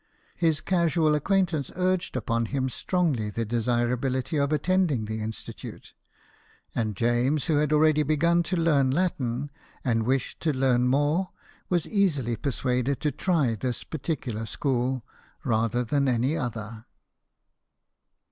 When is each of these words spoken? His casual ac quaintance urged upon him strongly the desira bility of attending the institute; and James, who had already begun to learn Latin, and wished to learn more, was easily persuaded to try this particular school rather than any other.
His 0.35 0.61
casual 0.61 1.13
ac 1.15 1.21
quaintance 1.25 1.71
urged 1.75 2.15
upon 2.17 2.47
him 2.47 2.69
strongly 2.69 3.29
the 3.29 3.45
desira 3.45 3.95
bility 3.95 4.43
of 4.43 4.51
attending 4.51 5.05
the 5.05 5.21
institute; 5.21 5.93
and 6.73 6.95
James, 6.95 7.45
who 7.45 7.57
had 7.57 7.71
already 7.71 8.01
begun 8.01 8.41
to 8.49 8.55
learn 8.57 8.89
Latin, 8.89 9.51
and 9.85 10.01
wished 10.01 10.39
to 10.39 10.57
learn 10.57 10.87
more, 10.87 11.29
was 11.69 11.87
easily 11.87 12.35
persuaded 12.35 12.99
to 13.01 13.11
try 13.11 13.53
this 13.53 13.83
particular 13.83 14.47
school 14.47 15.05
rather 15.43 15.83
than 15.83 16.07
any 16.07 16.35
other. 16.35 16.87